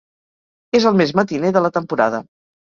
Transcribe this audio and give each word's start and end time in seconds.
És 0.79 0.87
el 0.93 0.97
més 1.03 1.13
matiner 1.21 1.53
de 1.59 1.65
la 1.69 1.73
temporada. 1.79 2.25